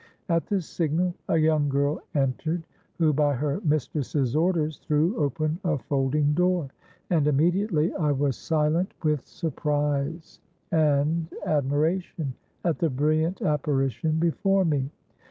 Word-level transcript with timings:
At 0.29 0.47
the 0.47 0.61
signal 0.61 1.13
a 1.29 1.37
young 1.37 1.69
girl 1.69 2.01
entered, 2.15 2.63
who, 2.97 3.13
by 3.13 3.35
her 3.35 3.61
mistress's 3.63 4.35
orders, 4.35 4.79
threw 4.79 5.15
open 5.15 5.59
a 5.63 5.77
folding 5.77 6.33
door, 6.33 6.69
and 7.11 7.27
immediately 7.27 7.93
I 7.93 8.11
was 8.11 8.35
silent 8.35 8.95
with 9.03 9.27
surprise 9.27 10.39
and 10.71 11.31
admiration 11.45 12.33
at 12.65 12.79
the 12.79 12.89
brilliant 12.89 13.43
apparition 13.43 14.17
before 14.17 14.65
me. 14.65 14.89